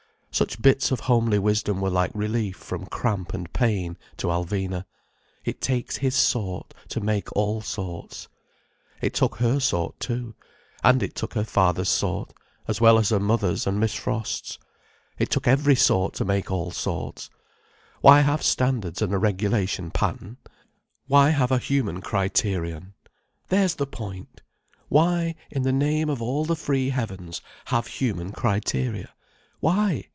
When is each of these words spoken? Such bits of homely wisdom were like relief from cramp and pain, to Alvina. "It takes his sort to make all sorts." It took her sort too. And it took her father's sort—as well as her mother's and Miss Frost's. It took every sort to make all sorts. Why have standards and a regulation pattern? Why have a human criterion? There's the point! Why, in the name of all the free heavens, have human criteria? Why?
Such 0.33 0.61
bits 0.61 0.91
of 0.91 1.01
homely 1.01 1.37
wisdom 1.37 1.81
were 1.81 1.89
like 1.89 2.09
relief 2.13 2.55
from 2.55 2.85
cramp 2.85 3.33
and 3.33 3.51
pain, 3.51 3.97
to 4.15 4.27
Alvina. 4.27 4.85
"It 5.43 5.59
takes 5.59 5.97
his 5.97 6.15
sort 6.15 6.73
to 6.87 7.01
make 7.01 7.35
all 7.35 7.59
sorts." 7.59 8.29
It 9.01 9.13
took 9.13 9.35
her 9.35 9.59
sort 9.59 9.99
too. 9.99 10.33
And 10.85 11.03
it 11.03 11.15
took 11.15 11.33
her 11.33 11.43
father's 11.43 11.89
sort—as 11.89 12.79
well 12.79 12.97
as 12.97 13.09
her 13.09 13.19
mother's 13.19 13.67
and 13.67 13.77
Miss 13.77 13.93
Frost's. 13.93 14.57
It 15.19 15.29
took 15.29 15.47
every 15.49 15.75
sort 15.75 16.13
to 16.15 16.25
make 16.25 16.49
all 16.49 16.71
sorts. 16.71 17.29
Why 17.99 18.21
have 18.21 18.41
standards 18.41 19.01
and 19.01 19.13
a 19.13 19.17
regulation 19.19 19.91
pattern? 19.91 20.37
Why 21.07 21.31
have 21.31 21.51
a 21.51 21.59
human 21.59 21.99
criterion? 22.01 22.93
There's 23.49 23.75
the 23.75 23.85
point! 23.85 24.41
Why, 24.87 25.35
in 25.51 25.63
the 25.63 25.73
name 25.73 26.09
of 26.09 26.21
all 26.21 26.45
the 26.45 26.55
free 26.55 26.89
heavens, 26.89 27.41
have 27.65 27.85
human 27.85 28.31
criteria? 28.31 29.09
Why? 29.59 30.05